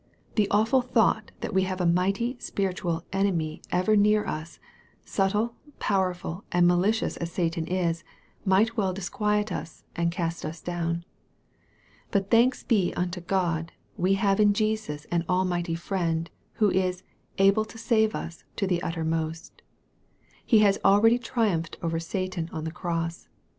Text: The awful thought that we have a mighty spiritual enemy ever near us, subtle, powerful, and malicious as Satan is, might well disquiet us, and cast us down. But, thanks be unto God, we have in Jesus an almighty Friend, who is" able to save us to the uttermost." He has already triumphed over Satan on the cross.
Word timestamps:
The 0.33 0.49
awful 0.49 0.81
thought 0.81 1.31
that 1.41 1.53
we 1.53 1.61
have 1.65 1.79
a 1.79 1.85
mighty 1.85 2.35
spiritual 2.39 3.05
enemy 3.13 3.61
ever 3.71 3.95
near 3.95 4.25
us, 4.25 4.57
subtle, 5.05 5.53
powerful, 5.77 6.43
and 6.51 6.67
malicious 6.67 7.17
as 7.17 7.31
Satan 7.31 7.67
is, 7.67 8.03
might 8.43 8.75
well 8.75 8.93
disquiet 8.93 9.51
us, 9.51 9.83
and 9.95 10.11
cast 10.11 10.43
us 10.43 10.59
down. 10.59 11.05
But, 12.09 12.31
thanks 12.31 12.63
be 12.63 12.91
unto 12.95 13.21
God, 13.21 13.73
we 13.95 14.15
have 14.15 14.39
in 14.39 14.55
Jesus 14.55 15.05
an 15.11 15.23
almighty 15.29 15.75
Friend, 15.75 16.27
who 16.53 16.71
is" 16.71 17.03
able 17.51 17.65
to 17.65 17.77
save 17.77 18.15
us 18.15 18.43
to 18.55 18.65
the 18.65 18.81
uttermost." 18.81 19.61
He 20.43 20.59
has 20.65 20.79
already 20.83 21.19
triumphed 21.19 21.77
over 21.83 21.99
Satan 21.99 22.49
on 22.51 22.63
the 22.63 22.71
cross. 22.71 23.27